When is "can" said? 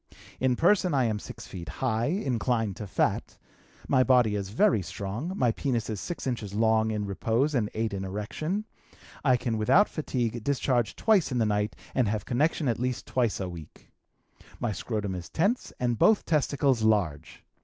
9.37-9.59